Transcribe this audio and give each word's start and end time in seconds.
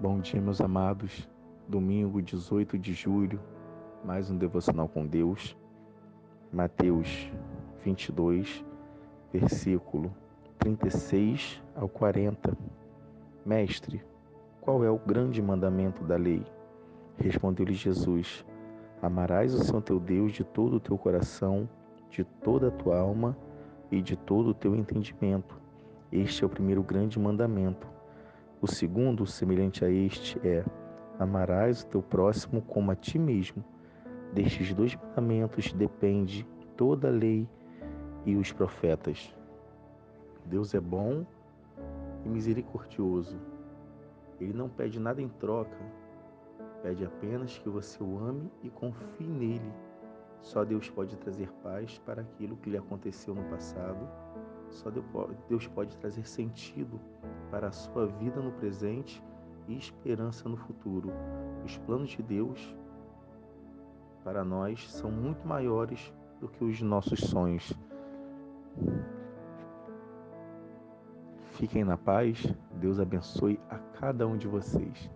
Bom 0.00 0.20
dia, 0.20 0.40
meus 0.40 0.60
amados. 0.60 1.28
Domingo, 1.66 2.22
18 2.22 2.78
de 2.78 2.92
julho, 2.92 3.40
mais 4.04 4.30
um 4.30 4.38
devocional 4.38 4.86
com 4.86 5.04
Deus. 5.04 5.56
Mateus 6.52 7.28
22, 7.84 8.64
versículo 9.32 10.14
36 10.60 11.60
ao 11.74 11.88
40. 11.88 12.56
Mestre, 13.44 14.00
qual 14.60 14.84
é 14.84 14.90
o 14.90 15.00
grande 15.00 15.42
mandamento 15.42 16.04
da 16.04 16.14
lei? 16.14 16.44
Respondeu-lhe 17.16 17.74
Jesus: 17.74 18.46
Amarás 19.02 19.52
o 19.52 19.64
Senhor 19.64 19.82
teu 19.82 19.98
Deus 19.98 20.30
de 20.30 20.44
todo 20.44 20.76
o 20.76 20.80
teu 20.80 20.96
coração, 20.96 21.68
de 22.08 22.22
toda 22.22 22.68
a 22.68 22.70
tua 22.70 23.00
alma 23.00 23.36
e 23.90 24.00
de 24.00 24.16
todo 24.16 24.50
o 24.50 24.54
teu 24.54 24.76
entendimento. 24.76 25.60
Este 26.12 26.44
é 26.44 26.46
o 26.46 26.50
primeiro 26.50 26.84
grande 26.84 27.18
mandamento. 27.18 27.97
O 28.60 28.66
segundo, 28.66 29.24
semelhante 29.24 29.84
a 29.84 29.90
este, 29.90 30.36
é: 30.46 30.64
amarás 31.16 31.82
o 31.82 31.86
teu 31.86 32.02
próximo 32.02 32.60
como 32.60 32.90
a 32.90 32.96
ti 32.96 33.16
mesmo. 33.16 33.64
Destes 34.32 34.74
dois 34.74 34.96
mandamentos 34.96 35.72
depende 35.72 36.44
toda 36.76 37.06
a 37.06 37.10
lei 37.10 37.48
e 38.26 38.36
os 38.36 38.52
profetas. 38.52 39.32
Deus 40.44 40.74
é 40.74 40.80
bom 40.80 41.24
e 42.24 42.28
misericordioso. 42.28 43.38
Ele 44.40 44.52
não 44.52 44.68
pede 44.68 44.98
nada 44.98 45.22
em 45.22 45.28
troca, 45.28 45.78
pede 46.82 47.04
apenas 47.04 47.58
que 47.58 47.68
você 47.68 48.02
o 48.02 48.18
ame 48.18 48.50
e 48.62 48.70
confie 48.70 49.26
nele. 49.26 49.72
Só 50.40 50.64
Deus 50.64 50.90
pode 50.90 51.16
trazer 51.16 51.50
paz 51.62 51.98
para 52.04 52.22
aquilo 52.22 52.56
que 52.56 52.70
lhe 52.70 52.76
aconteceu 52.76 53.34
no 53.34 53.44
passado 53.44 54.08
só 54.70 54.90
Deus 55.48 55.66
pode 55.68 55.96
trazer 55.96 56.26
sentido 56.26 57.00
para 57.50 57.68
a 57.68 57.72
sua 57.72 58.06
vida 58.06 58.40
no 58.40 58.52
presente 58.52 59.22
e 59.66 59.76
esperança 59.76 60.48
no 60.48 60.56
futuro. 60.56 61.10
Os 61.64 61.76
planos 61.78 62.10
de 62.10 62.22
Deus 62.22 62.76
para 64.24 64.44
nós 64.44 64.90
são 64.90 65.10
muito 65.10 65.46
maiores 65.46 66.12
do 66.40 66.48
que 66.48 66.64
os 66.64 66.80
nossos 66.82 67.20
sonhos. 67.20 67.72
Fiquem 71.52 71.84
na 71.84 71.96
paz, 71.96 72.46
Deus 72.74 73.00
abençoe 73.00 73.58
a 73.68 73.78
cada 73.78 74.26
um 74.26 74.36
de 74.36 74.46
vocês. 74.46 75.10